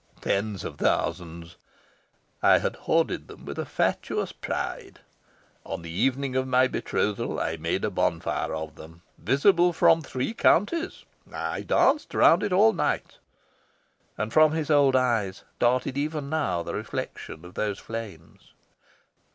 Tens 0.21 0.63
of 0.63 0.79
thousands. 0.79 1.57
I 2.41 2.57
had 2.57 2.75
hoarded 2.75 3.27
them 3.27 3.45
with 3.45 3.59
a 3.59 3.67
fatuous 3.67 4.31
pride. 4.31 4.97
On 5.63 5.83
the 5.83 5.91
evening 5.91 6.35
of 6.35 6.47
my 6.47 6.67
betrothal 6.67 7.39
I 7.39 7.55
made 7.57 7.85
a 7.85 7.91
bonfire 7.91 8.51
of 8.51 8.73
them, 8.77 9.03
visible 9.19 9.73
from 9.73 10.01
three 10.01 10.33
counties. 10.33 11.05
I 11.31 11.61
danced 11.61 12.15
round 12.15 12.41
it 12.41 12.51
all 12.51 12.73
night." 12.73 13.19
And 14.17 14.33
from 14.33 14.53
his 14.53 14.71
old 14.71 14.95
eyes 14.95 15.43
darted 15.59 15.95
even 15.95 16.31
now 16.31 16.63
the 16.63 16.73
reflections 16.73 17.45
of 17.45 17.53
those 17.53 17.77
flames. 17.77 18.53